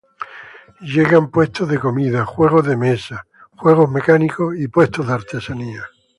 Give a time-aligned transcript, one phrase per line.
[0.93, 5.85] Llegan puestos de comida, juegos de mesa, juegos mecánicos y puestos de artesanías.